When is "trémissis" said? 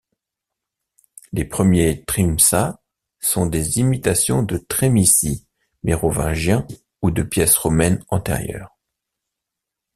4.57-5.45